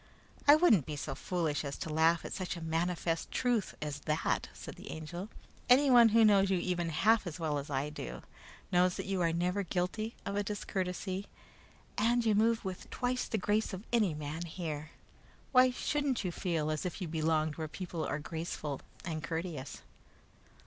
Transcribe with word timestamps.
"I 0.47 0.55
wouldn't 0.55 0.87
be 0.87 0.95
so 0.95 1.13
foolish 1.13 1.63
as 1.63 1.77
to 1.77 1.93
laugh 1.93 2.25
at 2.25 2.33
such 2.33 2.57
a 2.57 2.61
manifest 2.61 3.31
truth 3.31 3.75
as 3.83 3.99
that," 4.05 4.49
said 4.51 4.73
the 4.73 4.89
Angel. 4.89 5.29
"Anyone 5.69 6.09
who 6.09 6.25
knows 6.25 6.49
you 6.49 6.57
even 6.57 6.89
half 6.89 7.27
as 7.27 7.39
well 7.39 7.59
as 7.59 7.69
I 7.69 7.91
do, 7.91 8.23
knows 8.71 8.95
that 8.97 9.05
you 9.05 9.21
are 9.21 9.31
never 9.31 9.61
guilty 9.61 10.15
of 10.25 10.35
a 10.35 10.41
discourtesy, 10.43 11.27
and 11.99 12.25
you 12.25 12.33
move 12.33 12.65
with 12.65 12.89
twice 12.89 13.27
the 13.27 13.37
grace 13.37 13.73
of 13.73 13.83
any 13.93 14.15
man 14.15 14.45
here. 14.45 14.89
Why 15.51 15.69
shouldn't 15.69 16.23
you 16.23 16.31
feel 16.31 16.71
as 16.71 16.83
if 16.83 16.99
you 16.99 17.07
belonged 17.07 17.57
where 17.57 17.67
people 17.67 18.03
are 18.03 18.17
graceful 18.17 18.81
and 19.05 19.21
courteous?" 19.23 19.83